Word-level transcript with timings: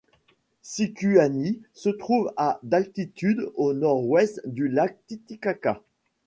Sicuani 0.63 1.61
se 1.75 1.89
trouve 1.89 2.33
à 2.35 2.59
d'altitude, 2.63 3.51
au 3.53 3.73
nord-ouest 3.75 4.41
du 4.47 4.67
lac 4.67 4.97
Titicaca. 5.05 5.83